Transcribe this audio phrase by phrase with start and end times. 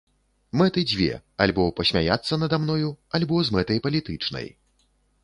[0.59, 1.09] Мэты дзве,
[1.45, 4.47] альбо пасмяяцца нада мною, альбо з мэтай палітычнай.